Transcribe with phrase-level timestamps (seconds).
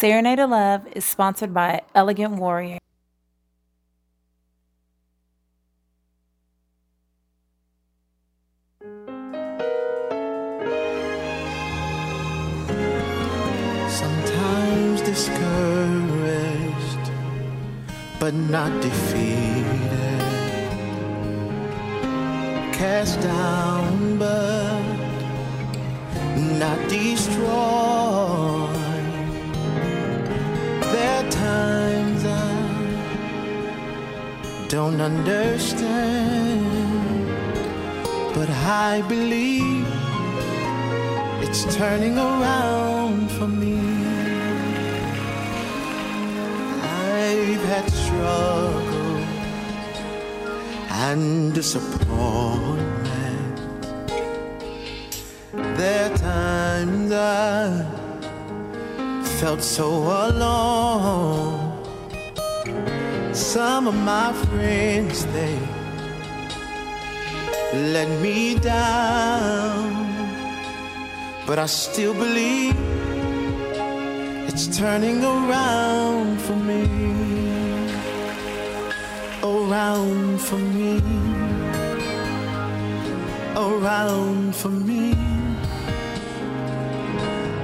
[0.00, 2.78] Serenade of Love is sponsored by Elegant Warrior.
[13.90, 15.42] Sometimes discouraged,
[18.18, 19.66] but not defeated.
[22.72, 24.80] Cast down, but
[26.58, 27.89] not destroyed.
[34.82, 36.64] Don't understand,
[38.34, 38.48] but
[38.88, 39.86] I believe
[41.44, 43.78] it's turning around for me.
[47.12, 49.18] I've had struggle
[51.06, 53.56] and disappointment.
[55.78, 57.84] There are times I
[59.40, 59.88] felt so
[60.28, 61.59] alone.
[63.52, 65.58] Some of my friends, they
[67.92, 69.90] let me down.
[71.48, 72.76] But I still believe
[74.46, 76.84] it's turning around for me.
[79.42, 81.02] Around for me.
[83.56, 85.14] Around for me.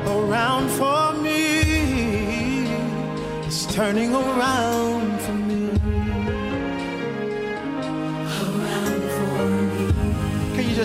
[0.04, 2.66] Around for me.
[3.46, 5.15] It's turning around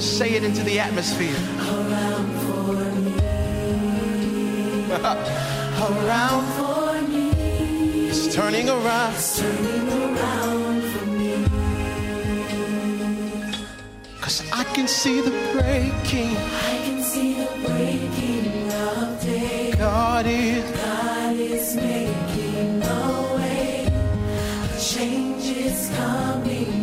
[0.01, 1.35] just say it into the atmosphere?
[1.61, 2.73] around for
[3.05, 3.13] me.
[5.87, 7.29] Around for me.
[8.09, 9.13] It's turning around.
[9.13, 11.45] It's turning around for me.
[14.21, 16.35] Cause I can see the breaking.
[16.69, 19.71] I can see the breaking of day.
[19.77, 20.71] God is.
[20.81, 23.87] God is making a way.
[24.79, 26.80] Change is coming.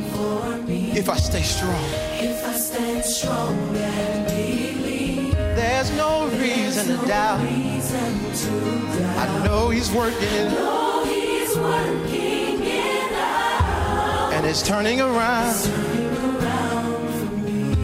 [0.98, 1.84] If I stay strong.
[2.18, 5.32] If I stand strong and believe.
[5.54, 7.38] There's no reason to doubt.
[7.38, 10.48] I know he's working.
[10.48, 14.32] Know he's working it out.
[14.32, 15.50] And it's turning around.
[15.50, 17.74] It's turning around for me.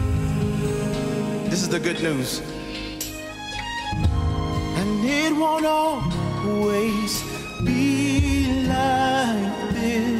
[1.49, 2.41] This is the good news.
[4.75, 7.23] And it won't always
[7.63, 10.14] be like this.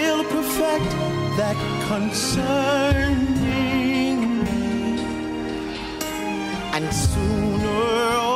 [0.00, 0.90] Will perfect
[1.40, 1.56] that
[1.88, 3.18] concerning
[4.44, 5.00] me.
[6.74, 7.82] And sooner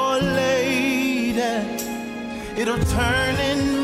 [0.01, 1.57] or later,
[2.57, 3.84] it'll turn in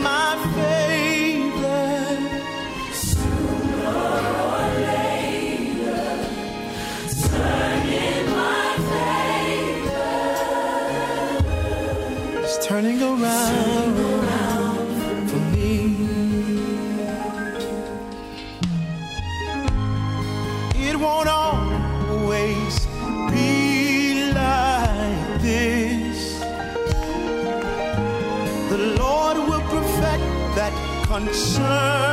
[31.27, 32.09] that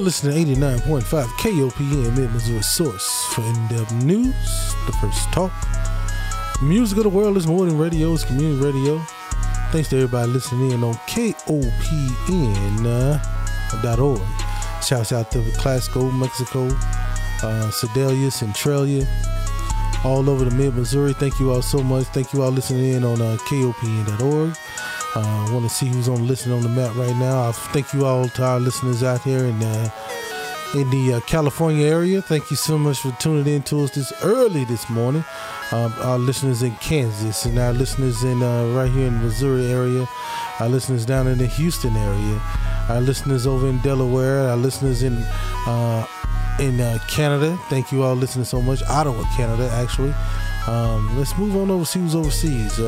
[0.00, 4.34] You're listening to 89.5 KOPN Mid Missouri Source for in depth news,
[4.86, 5.52] the first talk.
[6.62, 8.98] Music of the world is more than radio, it's community radio.
[9.72, 11.42] Thanks to everybody listening in on KOPN.org.
[14.82, 16.68] Shouts out to Classico, Mexico,
[17.46, 19.06] uh, Sedalia, Centralia,
[20.02, 21.12] all over the mid Missouri.
[21.12, 22.06] Thank you all so much.
[22.06, 24.56] Thank you all listening in on uh, KOPN.org.
[25.14, 27.48] Uh, want to see who's on listening on the map right now.
[27.48, 29.90] I thank you all to our listeners out here in uh,
[30.74, 32.22] in the uh, California area.
[32.22, 35.24] Thank you so much for tuning in to us this early this morning.
[35.72, 40.06] Um, our listeners in Kansas and our listeners in uh, right here in Missouri area.
[40.60, 42.40] Our listeners down in the Houston area.
[42.88, 44.48] Our listeners over in Delaware.
[44.48, 45.16] Our listeners in
[45.66, 46.06] uh,
[46.60, 47.58] in Canada.
[47.68, 48.80] Thank you all listening so much.
[48.84, 50.14] Ottawa, Canada, actually.
[50.68, 52.78] Um, let's move on over see who's overseas.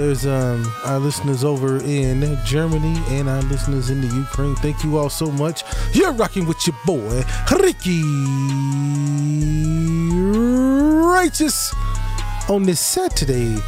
[0.00, 4.56] There's um, our listeners over in Germany and our listeners in the Ukraine.
[4.56, 5.62] Thank you all so much.
[5.92, 7.22] You're rocking with your boy,
[7.62, 8.02] Ricky
[11.04, 11.74] Righteous,
[12.48, 13.58] on this Saturday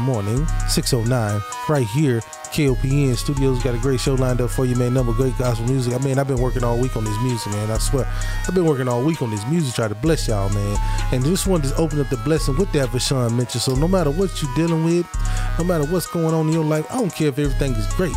[0.00, 1.40] morning, 609,
[1.70, 2.20] right here.
[2.48, 4.94] KOPN Studios got a great show lined up for you, man.
[4.94, 5.94] Number great gospel music.
[5.94, 7.70] I mean, I've been working all week on this music, man.
[7.70, 8.06] I swear,
[8.46, 10.76] I've been working all week on this music, try to bless y'all, man.
[11.12, 13.60] And just wanted to open up the blessing with that VaShawn Mitchell.
[13.60, 15.06] So no matter what you're dealing with,
[15.58, 18.14] no matter what's going on in your life, I don't care if everything is great.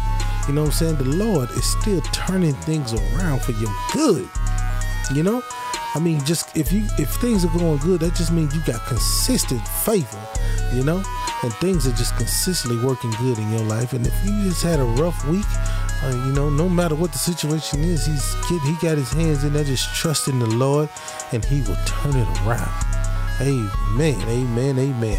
[0.48, 0.96] You know what I'm saying?
[0.98, 4.30] The Lord is still turning things around for your good.
[5.14, 5.44] You know?
[5.94, 8.86] I mean, just if you if things are going good, that just means you got
[8.86, 10.20] consistent favor,
[10.74, 11.04] you know,
[11.44, 13.92] and things are just consistently working good in your life.
[13.92, 15.46] And if you just had a rough week,
[16.04, 19.44] uh, you know, no matter what the situation is, he's kid, he got his hands
[19.44, 20.88] in there, just trusting the Lord,
[21.34, 22.72] and He will turn it around.
[23.42, 25.18] Amen, amen, amen.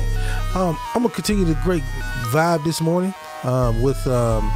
[0.55, 1.83] Um, I'm gonna continue the great
[2.33, 4.51] vibe this morning um, with um,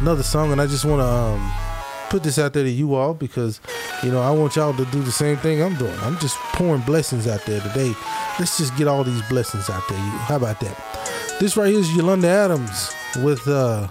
[0.00, 1.52] another song, and I just want to um,
[2.08, 3.60] put this out there to you all because
[4.02, 5.96] you know I want y'all to do the same thing I'm doing.
[6.00, 7.94] I'm just pouring blessings out there today.
[8.38, 9.98] Let's just get all these blessings out there.
[9.98, 11.36] How about that?
[11.38, 13.88] This right here is Yolanda Adams with uh,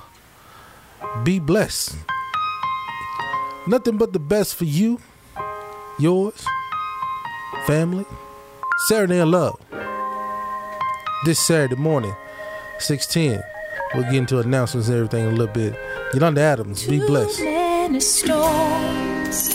[1.24, 1.96] "Be Blessed."
[3.68, 5.00] Nothing but the best for you,
[6.00, 6.44] yours,
[7.66, 8.06] family.
[8.88, 9.60] Saturday in Love.
[11.26, 12.16] This Saturday morning,
[12.80, 13.44] 610.
[13.94, 15.76] We'll get into announcements and everything in a little bit.
[16.14, 17.40] Yolanda Adams, be blessed.
[17.40, 19.54] Many storms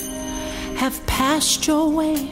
[0.77, 2.31] have passed your way,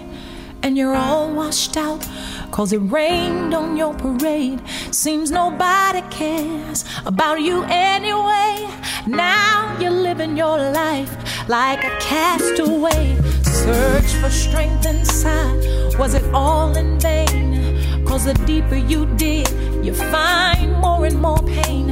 [0.62, 2.06] and you're all washed out.
[2.50, 4.61] Cause it rained on your parade.
[4.90, 8.68] Seems nobody cares about you anyway.
[9.06, 13.16] Now you're living your life like a castaway.
[13.44, 15.97] Search for strength inside.
[15.99, 18.04] Was it all in vain?
[18.04, 19.47] Cause the deeper you dig,
[19.82, 21.87] you find more and more pain.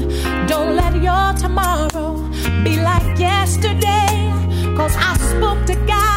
[0.46, 2.16] Don't let your tomorrow
[2.64, 4.32] be like yesterday.
[4.76, 6.07] Cause I spoke to God,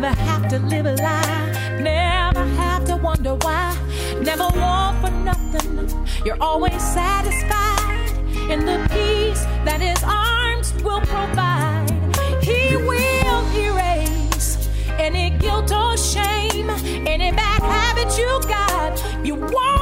[0.00, 1.78] Never have to live a lie.
[1.78, 3.76] Never have to wonder why.
[4.22, 5.90] Never want for nothing.
[6.24, 8.08] You're always satisfied
[8.50, 11.90] in the peace that His arms will provide.
[12.42, 16.70] He will erase any guilt or shame,
[17.06, 18.96] any bad habit you got.
[19.22, 19.79] You won't.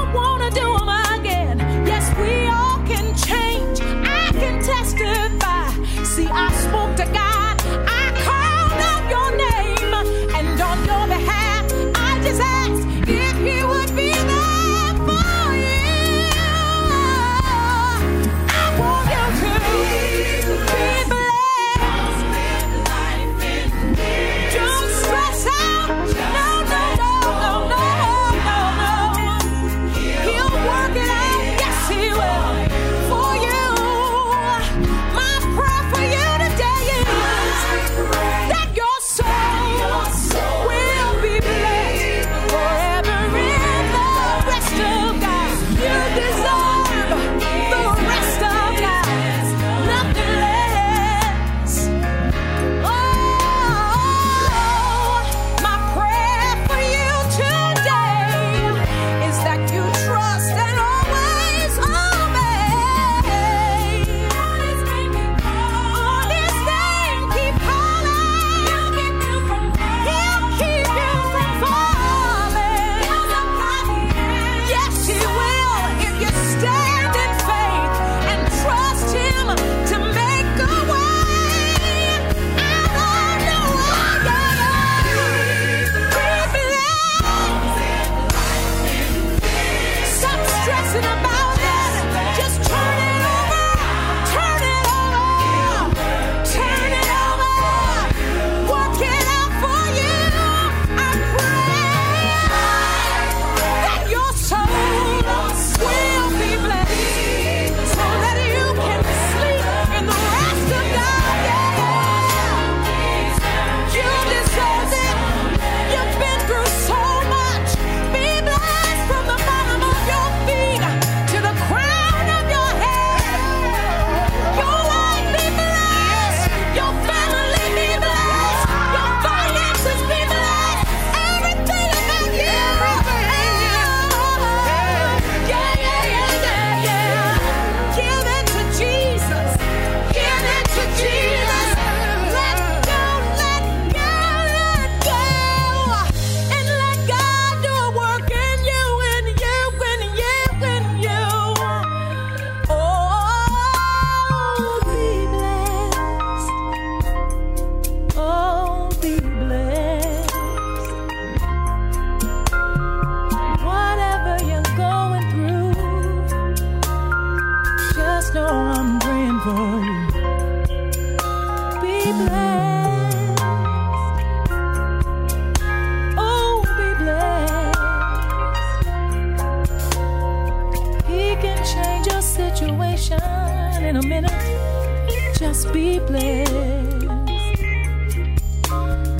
[185.59, 187.01] must be blessed.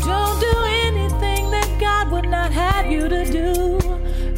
[0.07, 0.55] Don't do
[0.87, 3.79] anything that God would not have you to do.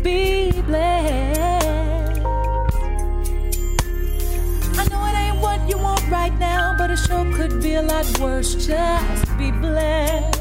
[0.03, 2.21] Be blessed.
[4.79, 7.83] I know it ain't what you want right now, but it sure could be a
[7.83, 8.55] lot worse.
[8.55, 10.40] Just be blessed.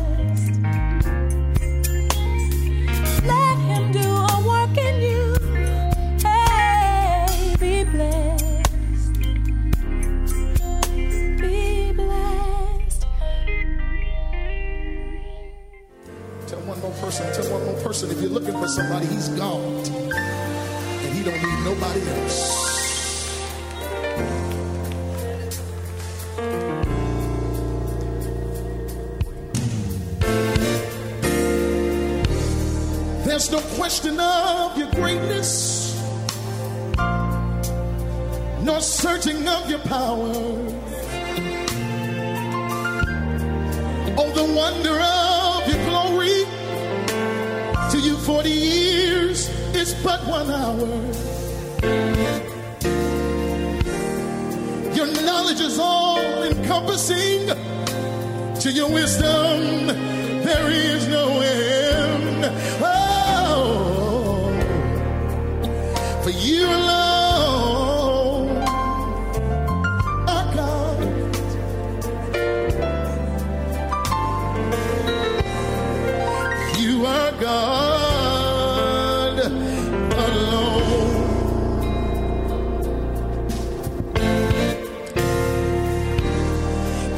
[33.90, 36.00] question of your greatness,
[38.62, 40.32] nor searching of your power.
[44.16, 46.46] Oh, the wonder of your glory.
[47.90, 50.88] To you, 40 years is but one hour.
[54.94, 57.48] Your knowledge is all encompassing.
[58.60, 59.88] To your wisdom,
[60.46, 62.89] there is no end.
[66.30, 68.64] for you alone.
[70.28, 71.00] Oh God.
[76.78, 79.40] You are God
[80.26, 81.16] alone.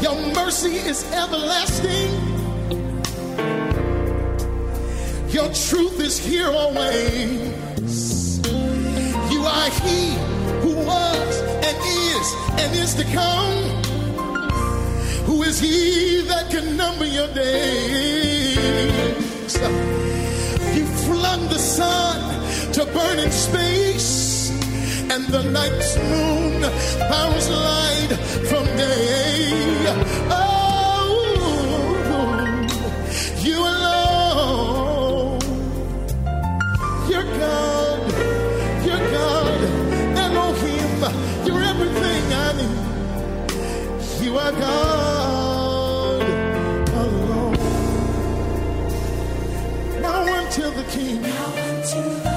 [0.02, 2.12] Your mercy is everlasting.
[5.30, 7.51] Your truth is here always.
[12.64, 13.64] And is to come.
[15.26, 18.62] Who is He that can number your days?
[20.76, 22.20] You flung the sun
[22.74, 24.52] to burn in space,
[25.12, 26.62] and the night's moon
[27.10, 28.12] powers light
[28.50, 29.86] from day.
[30.30, 31.10] Oh,
[33.48, 35.40] you alone.
[37.10, 38.00] You're God.
[38.86, 39.60] You're God.
[40.24, 41.02] Elohim.
[41.46, 41.91] You're everything
[44.60, 46.22] God
[46.94, 47.58] alone.
[50.02, 51.22] Now until the King.
[51.22, 52.31] Now until the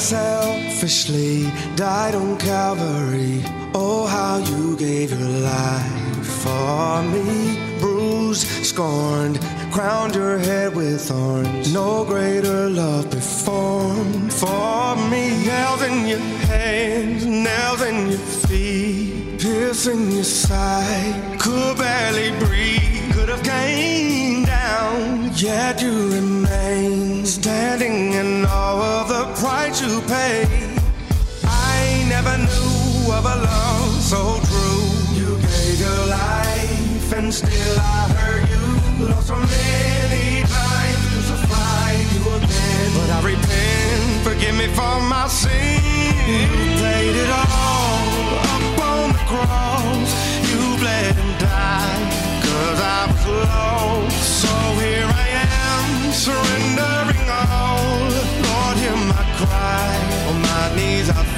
[0.00, 1.44] unselfishly
[1.76, 3.42] died on Calvary.
[3.74, 7.78] Oh, how you gave your life for me.
[7.80, 9.38] Bruised, scorned,
[9.70, 11.74] crowned your head with thorns.
[11.74, 15.44] No greater love performed for me.
[15.44, 21.38] Nails in your hands, nails in your feet, piercing your side.
[21.38, 28.39] Could barely breathe, could have came down, yet you remain standing the
[30.08, 30.76] you.
[31.44, 34.86] I never knew of a love so true.
[35.14, 39.06] You gave your life, and still I hurt you.
[39.06, 42.90] Lost so many times, crucified you again.
[42.96, 45.80] But I repent, forgive me for my sin.
[46.26, 46.48] You
[46.80, 50.10] paid it all up on the cross.
[50.50, 52.12] You bled and died,
[52.44, 54.16] cause I was lost.
[54.42, 58.09] So here I am, surrendering all.
[60.74, 61.29] Knees I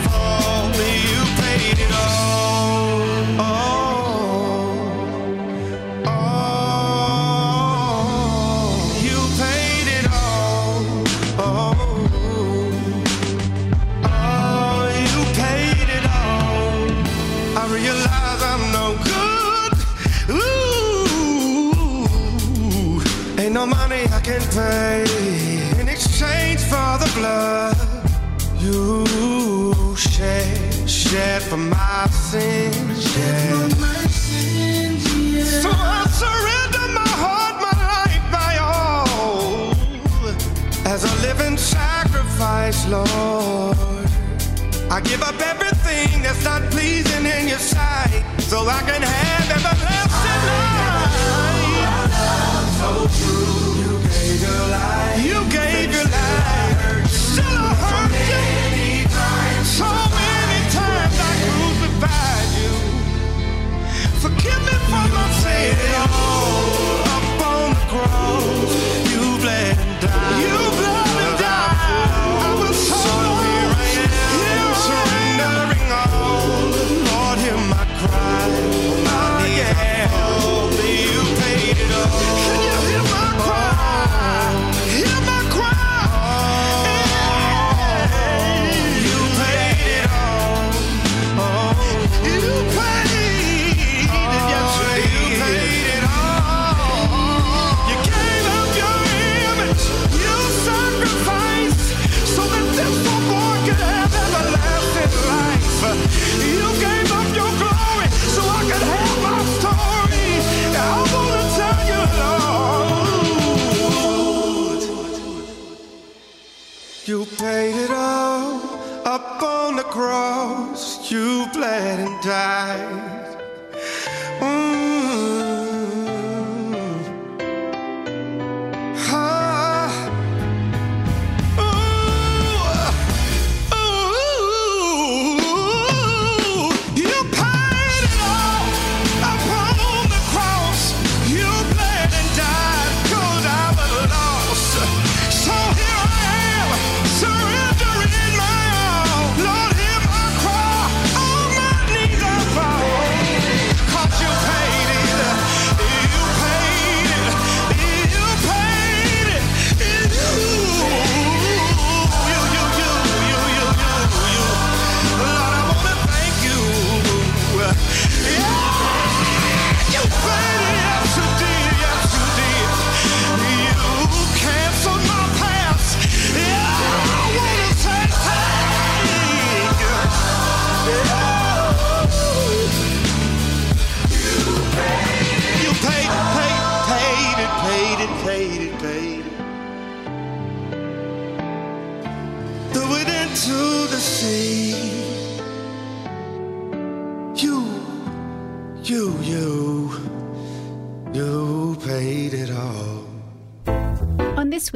[32.02, 33.68] Yeah.
[35.62, 39.72] So I surrender my heart, my life, my all
[40.84, 43.76] as a living sacrifice, Lord.
[44.90, 49.41] I give up everything that's not pleasing in your sight so I can have
[65.62, 66.11] my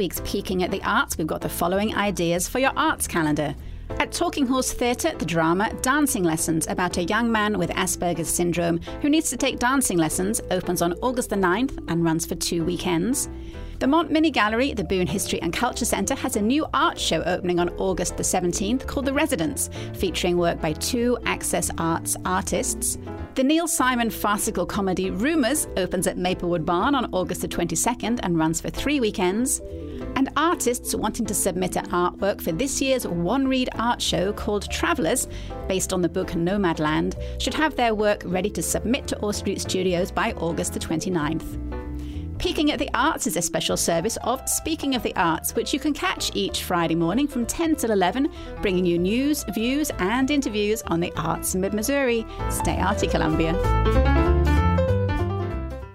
[0.07, 3.53] week's Peeking at the Arts, we've got the following ideas for your arts calendar.
[3.99, 8.79] At Talking Horse Theatre, the drama Dancing Lessons about a young man with Asperger's syndrome
[9.01, 12.63] who needs to take dancing lessons opens on August the 9th and runs for two
[12.63, 13.27] weekends.
[13.79, 17.59] The Montminy Gallery, the Boone History and Culture Centre, has a new art show opening
[17.59, 22.97] on August the 17th called The Residents, featuring work by two Access Arts artists.
[23.35, 28.39] The Neil Simon farcical comedy Rumours opens at Maplewood Barn on August the 22nd and
[28.39, 29.59] runs for three weekends.
[30.15, 34.71] And artists wanting to submit an artwork for this year's One Read art show called
[34.71, 35.27] Travellers,
[35.67, 39.61] based on the book Nomadland, should have their work ready to submit to Orr Street
[39.61, 41.76] Studios by August the 29th.
[42.39, 45.79] Peeking at the Arts is a special service of Speaking of the Arts, which you
[45.79, 50.83] can catch each Friday morning from 10 till 11, bringing you news, views, and interviews
[50.83, 52.25] on the arts in mid Missouri.
[52.51, 54.36] Stay arty, Columbia.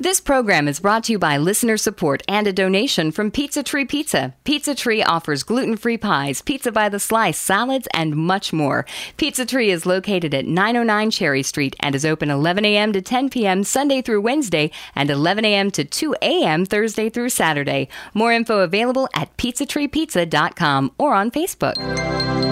[0.03, 3.85] This program is brought to you by listener support and a donation from Pizza Tree
[3.85, 4.35] Pizza.
[4.43, 8.85] Pizza Tree offers gluten free pies, pizza by the slice, salads, and much more.
[9.17, 12.93] Pizza Tree is located at 909 Cherry Street and is open 11 a.m.
[12.93, 13.63] to 10 p.m.
[13.63, 15.71] Sunday through Wednesday and 11 a.m.
[15.71, 16.67] to 2 a.m.
[16.67, 17.87] Thursday through Saturday.
[18.13, 22.52] More info available at pizzatreepizza.com or on Facebook.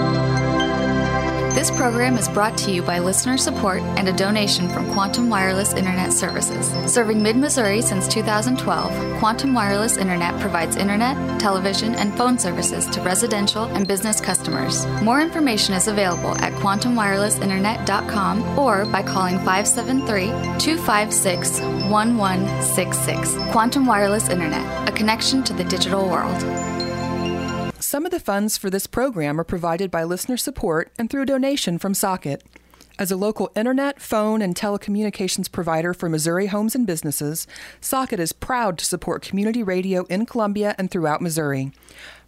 [1.61, 5.75] This program is brought to you by listener support and a donation from Quantum Wireless
[5.75, 6.71] Internet Services.
[6.91, 12.99] Serving mid Missouri since 2012, Quantum Wireless Internet provides internet, television, and phone services to
[13.01, 14.87] residential and business customers.
[15.03, 23.35] More information is available at quantumwirelessinternet.com or by calling 573 256 1166.
[23.51, 26.70] Quantum Wireless Internet, a connection to the digital world.
[27.91, 31.25] Some of the funds for this program are provided by listener support and through a
[31.25, 32.41] donation from Socket.
[32.97, 37.47] As a local internet, phone, and telecommunications provider for Missouri homes and businesses,
[37.81, 41.73] Socket is proud to support community radio in Columbia and throughout Missouri.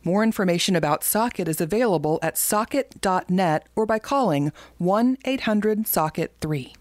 [0.04, 6.73] More information about Socket is available at socket.net or by calling 1 800 Socket 3.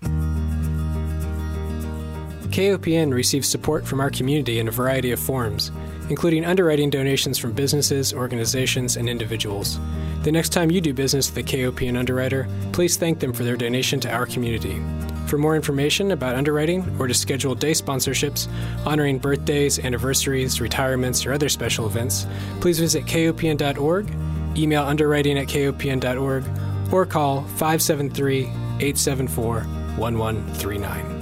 [2.50, 5.70] KOPN receives support from our community in a variety of forms,
[6.12, 9.80] including underwriting donations from businesses, organizations, and individuals.
[10.24, 13.56] The next time you do business with a KOPN underwriter, please thank them for their
[13.56, 14.78] donation to our community.
[15.26, 18.46] For more information about underwriting or to schedule day sponsorships
[18.84, 22.26] honoring birthdays, anniversaries, retirements, or other special events,
[22.60, 24.06] please visit kopn.org,
[24.54, 26.44] email underwriting at kopn.org,
[26.92, 29.60] or call 573 874
[29.96, 31.21] 1139.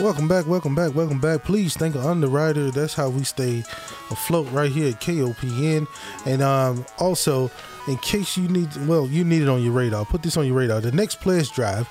[0.00, 1.42] Welcome back, welcome back, welcome back.
[1.42, 2.70] Please thank an underwriter.
[2.70, 3.64] That's how we stay
[4.12, 5.88] afloat right here at KOPN.
[6.24, 7.50] And um, also,
[7.88, 10.04] in case you need, well, you need it on your radar.
[10.04, 10.80] Put this on your radar.
[10.80, 11.88] The next pledge drive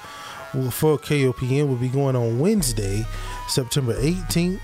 [0.72, 3.06] for KOPN will be going on Wednesday,
[3.50, 4.62] September 18th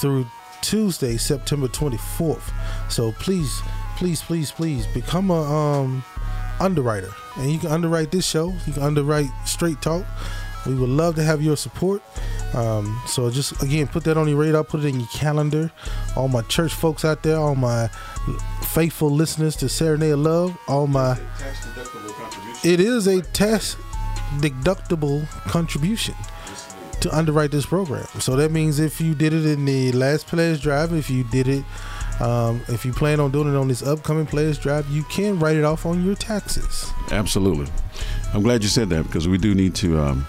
[0.00, 0.26] through
[0.62, 2.50] Tuesday, September 24th.
[2.90, 3.60] So please,
[3.98, 6.02] please, please, please become a um,
[6.58, 8.54] underwriter, and you can underwrite this show.
[8.66, 10.06] You can underwrite Straight Talk.
[10.66, 12.02] We would love to have your support.
[12.54, 15.70] Um, so just again, put that on your radar, put it in your calendar.
[16.16, 17.88] All my church folks out there, all my
[18.62, 21.18] faithful listeners to Serenade of Love, all my.
[22.64, 23.76] It is a tax
[24.38, 26.14] deductible contribution
[27.00, 28.06] to underwrite this program.
[28.18, 31.48] So that means if you did it in the last pledge drive, if you did
[31.48, 31.64] it,
[32.20, 35.56] um, if you plan on doing it on this upcoming pledge drive, you can write
[35.56, 36.90] it off on your taxes.
[37.12, 37.70] Absolutely.
[38.34, 40.26] I'm glad you said that because we do need to um,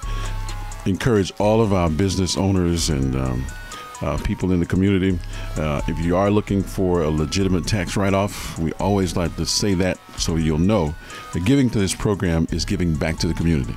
[0.89, 3.45] encourage all of our business owners and um,
[4.01, 5.17] uh, people in the community.
[5.57, 9.45] Uh, if you are looking for a legitimate tax write off, we always like to
[9.45, 10.93] say that so you'll know
[11.33, 13.75] that giving to this program is giving back to the community.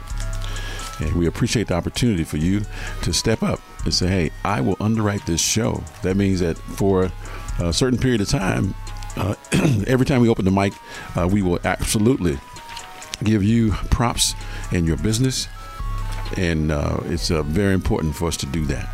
[1.00, 2.62] And we appreciate the opportunity for you
[3.02, 5.82] to step up and say, hey, I will underwrite this show.
[6.02, 7.10] That means that for
[7.58, 8.74] a certain period of time,
[9.16, 9.34] uh,
[9.86, 10.74] every time we open the mic,
[11.16, 12.38] uh, we will absolutely
[13.24, 14.34] give you props
[14.70, 15.48] in your business.
[16.36, 18.88] And uh, it's uh, very important for us to do that.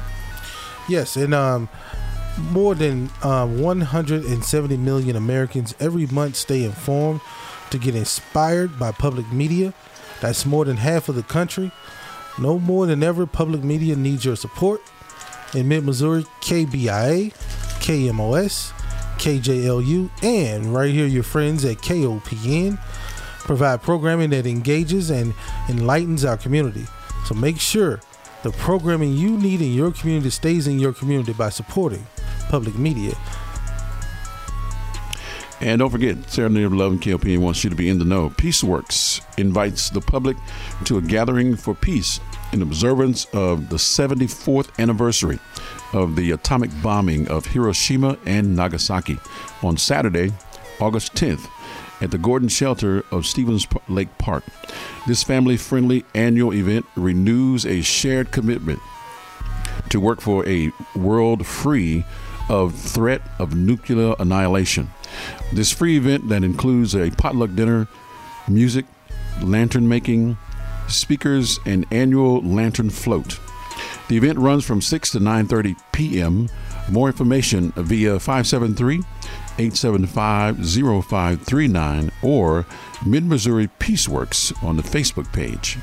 [0.89, 1.69] Yes, and um,
[2.51, 7.21] more than um, 170 million Americans every month stay informed
[7.71, 9.75] to get inspired by public media.
[10.21, 11.71] That's more than half of the country.
[12.39, 14.81] No more than ever, public media needs your support.
[15.55, 17.33] In mid Missouri, KBIA,
[17.81, 18.73] KMOS,
[19.19, 22.79] KJLU, and right here, your friends at KOPN
[23.39, 25.35] provide programming that engages and
[25.69, 26.87] enlightens our community.
[27.29, 28.01] So make sure
[28.43, 32.07] the programming you need in your community stays in your community by supporting
[32.49, 33.15] public media.
[35.61, 38.31] And don't forget, Serenade of Love and KOPN wants you to be in the know.
[38.31, 40.39] Peaceworks invites the public
[40.87, 42.19] to a gathering for peace
[42.55, 45.39] in observance of the 74th anniversary
[45.93, 49.19] of the atomic bombing of Hiroshima and Nagasaki
[49.63, 50.33] on Saturday,
[50.81, 51.47] August 10th
[52.01, 54.45] at the Gordon Shelter of Stephens Lake Park.
[55.07, 58.81] This family friendly annual event renews a shared commitment
[59.91, 62.05] to work for a world free
[62.49, 64.91] of threat of nuclear annihilation.
[65.53, 67.89] This free event that includes a potluck dinner,
[68.49, 68.87] music,
[69.43, 70.37] lantern making,
[70.89, 73.39] speakers, and annual lantern float.
[74.09, 76.49] The event runs from 6 to 9:30 p.m.
[76.91, 79.03] More information via 573
[79.59, 82.67] 875 0539 or
[83.05, 85.79] Mid Missouri Peaceworks on the Facebook page.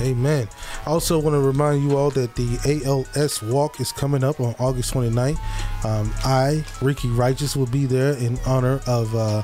[0.00, 0.48] Amen.
[0.86, 4.54] I also want to remind you all that the ALS walk is coming up on
[4.58, 5.38] August 29th.
[5.84, 9.42] Um, I, Ricky Righteous, will be there in honor of uh,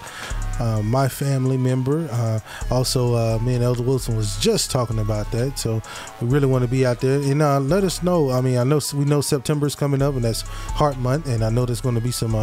[0.59, 2.09] uh, my family member.
[2.11, 2.41] Uh,
[2.71, 5.59] also, uh, me and Elder Wilson was just talking about that.
[5.59, 5.83] So
[6.21, 8.31] we really want to be out there and uh, let us know.
[8.31, 11.45] I mean, I know we know September is coming up, and that's Heart Month, and
[11.45, 12.35] I know there's going to be some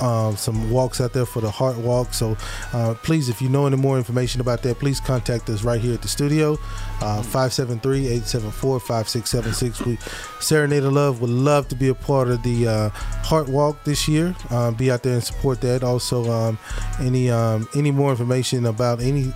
[0.00, 2.14] uh, some walks out there for the Heart Walk.
[2.14, 2.36] So
[2.72, 5.94] uh, please, if you know any more information about that, please contact us right here
[5.94, 6.52] at the studio,
[7.00, 9.86] uh, 573-874-5676.
[9.86, 9.98] We
[10.40, 12.90] Serenade of Love would love to be a part of the uh,
[13.24, 14.34] Heart Walk this year.
[14.50, 15.82] Uh, be out there and support that.
[15.84, 16.58] Also, um,
[17.00, 19.32] any um, any more information about any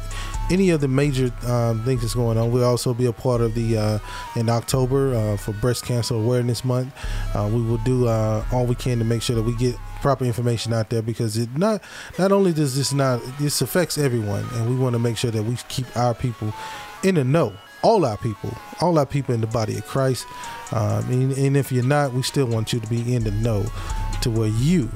[0.50, 2.50] any of the major um, things that's going on.
[2.50, 3.98] We'll also be a part of the uh,
[4.37, 6.94] in October uh, for Breast Cancer Awareness Month.
[7.35, 10.24] Uh, we will do uh, all we can to make sure that we get proper
[10.24, 11.82] information out there because it not
[12.18, 15.42] not only does this not this affects everyone, and we want to make sure that
[15.42, 16.52] we keep our people
[17.02, 17.52] in the know.
[17.82, 20.26] All our people, all our people in the body of Christ,
[20.72, 23.64] um, and, and if you're not, we still want you to be in the know,
[24.22, 24.90] to where you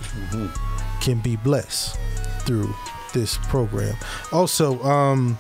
[1.01, 1.97] can be blessed
[2.41, 2.75] through
[3.13, 3.97] this program.
[4.33, 5.39] Also, um,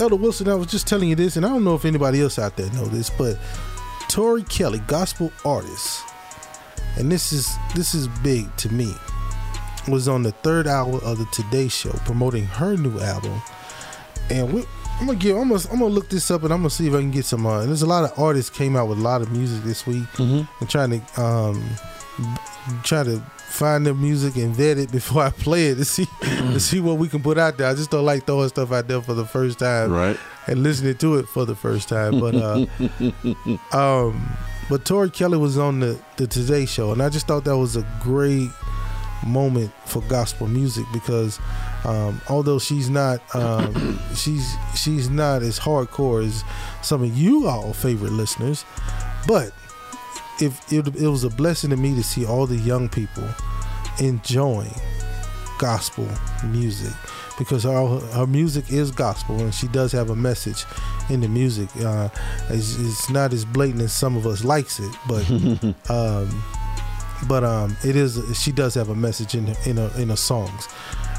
[0.00, 2.38] Elder Wilson, I was just telling you this, and I don't know if anybody else
[2.38, 3.38] out there know this, but
[4.08, 6.02] Tori Kelly, gospel artist,
[6.96, 8.94] and this is this is big to me,
[9.88, 13.40] was on the third hour of the Today Show promoting her new album,
[14.30, 14.64] and we.
[14.98, 15.36] I'm gonna give.
[15.36, 17.24] I'm gonna, I'm gonna look this up and I'm gonna see if I can get
[17.24, 17.44] some.
[17.46, 19.86] Uh, and there's a lot of artists came out with a lot of music this
[19.86, 20.04] week.
[20.18, 21.62] I'm trying to um,
[22.82, 26.58] try to find their music and vet it before I play it to see to
[26.60, 27.68] see what we can put out there.
[27.68, 30.18] I just don't like throwing stuff out there for the first time, Right.
[30.46, 32.18] And listening to it for the first time.
[32.18, 32.66] But uh,
[33.76, 34.36] um,
[34.70, 37.76] but Tori Kelly was on the the Today Show, and I just thought that was
[37.76, 38.48] a great
[39.26, 41.38] moment for gospel music because
[41.86, 46.42] um, although she's not um, she's she's not as hardcore as
[46.82, 48.64] some of you all favorite listeners,
[49.28, 49.52] but
[50.40, 53.26] if it, it was a blessing to me to see all the young people
[54.00, 54.74] enjoying
[55.58, 56.08] gospel
[56.44, 56.92] music
[57.38, 60.64] because her, her music is gospel and she does have a message
[61.08, 61.68] in the music.
[61.76, 62.08] Uh,
[62.50, 65.30] it's, it's not as blatant as some of us likes it but
[65.90, 66.42] um,
[67.28, 70.68] but um, it is she does have a message in in her, in her songs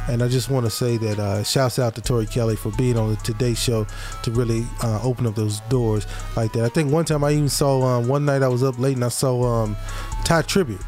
[0.07, 2.97] and I just want to say that uh, shouts out to Tori Kelly for being
[2.97, 3.85] on the Today Show
[4.23, 6.63] to really uh, open up those doors like that.
[6.63, 9.05] I think one time I even saw um, one night I was up late and
[9.05, 9.75] I saw um,
[10.23, 10.81] Tye Tribbett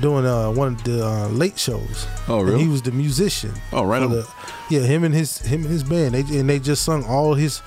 [0.00, 2.06] doing uh, one of the uh, late shows.
[2.28, 2.62] Oh, And really?
[2.64, 3.52] he was the musician.
[3.72, 4.28] Oh, right the-
[4.68, 6.14] yeah, him and his him and his band.
[6.14, 7.62] They and they just sung all his.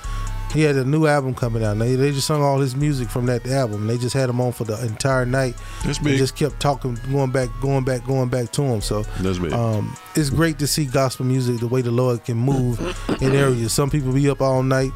[0.51, 1.77] He had a new album coming out.
[1.77, 3.85] They, they just sung all his music from that album.
[3.85, 5.55] They just had him on for the entire night.
[5.83, 6.17] That's and big.
[6.17, 8.81] just kept talking, going back, going back, going back to him.
[8.81, 9.53] So That's big.
[9.53, 12.79] um, it's great to see gospel music the way the Lord can move
[13.21, 13.73] in areas.
[13.73, 14.91] Some people be up all night,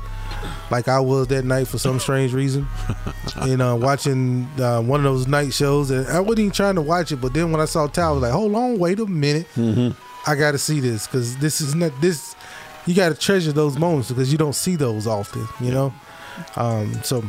[0.71, 2.67] like I was that night for some strange reason,
[3.35, 5.91] and uh, watching uh, one of those night shows.
[5.91, 8.11] And I wasn't even trying to watch it, but then when I saw Tye, I
[8.11, 9.45] was like, "Hold on, wait a minute,
[10.25, 12.32] I got to see this because this is not this."
[12.85, 15.93] You got to treasure those moments because you don't see those often, you know.
[16.55, 17.23] Um, so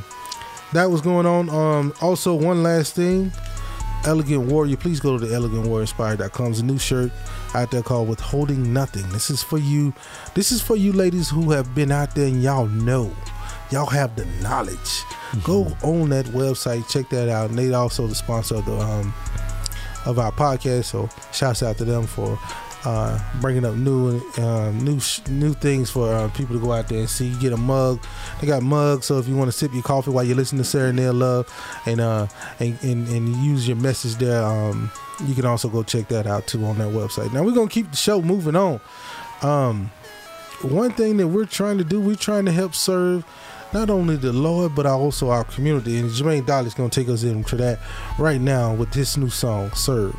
[0.73, 1.49] that was going on.
[1.51, 3.33] Um, also, one last thing.
[4.07, 6.47] Elegant Warrior, please go to the elegantwarriorinspired.com.
[6.47, 7.11] There's a new shirt
[7.55, 9.09] out there called Withholding Nothing.
[9.09, 9.95] This is for you.
[10.35, 13.15] This is for you ladies who have been out there and y'all know.
[13.71, 15.03] Y'all have the knowledge.
[15.43, 17.49] Go on that website, check that out.
[17.51, 19.15] And they also the sponsor of the um
[20.05, 20.85] of our podcast.
[20.85, 22.39] So shouts out to them for
[22.85, 26.99] uh, bringing up new uh, new new things for uh, people to go out there
[27.01, 27.29] and see.
[27.29, 28.03] You get a mug.
[28.41, 30.65] They got mugs, so if you want to sip your coffee while you listen to
[30.65, 31.53] Serenade Love
[31.87, 32.27] and uh
[32.61, 34.91] and, and and use your message there, um,
[35.25, 37.33] you can also go check that out too on that website.
[37.33, 38.81] Now we're gonna keep the show moving on.
[39.43, 39.91] Um,
[40.63, 43.25] one thing that we're trying to do, we're trying to help serve
[43.73, 45.99] not only the Lord but also our community.
[45.99, 47.79] And Jermaine Dolly's gonna take us into that
[48.19, 50.15] right now with this new song, "Serve."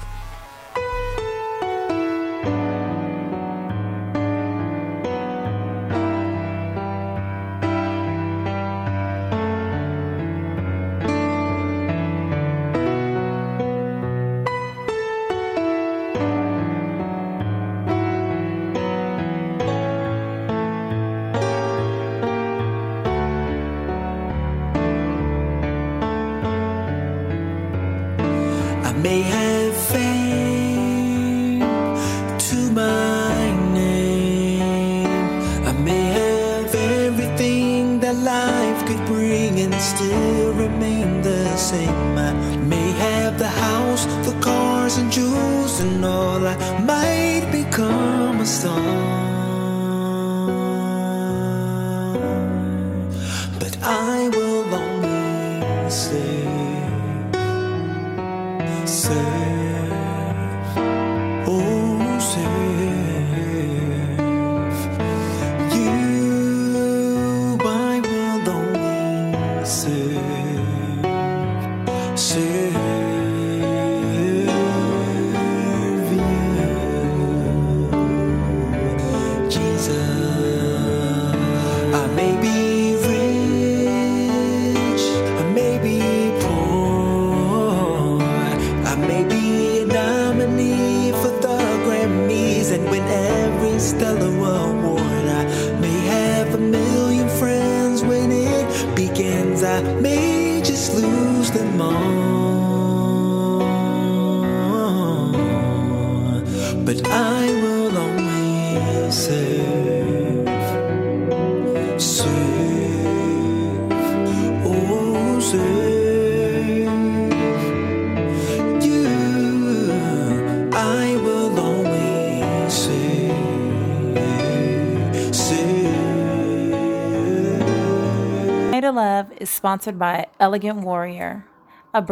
[129.66, 131.44] Sponsored by Elegant Warrior.